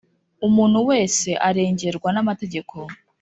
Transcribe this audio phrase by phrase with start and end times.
[0.47, 2.75] umuntu wese arengerwa n’amategeko;